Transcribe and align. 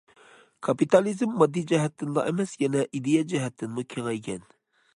كاپىتالىزم 0.67 1.35
ماددىي 1.41 1.67
جەھەتتىنلا 1.71 2.25
ئەمەس، 2.31 2.55
يەنە 2.63 2.85
ئىدىيە 2.87 3.21
جەھەتتىنمۇ 3.35 3.85
كېڭەيگەن. 3.95 4.49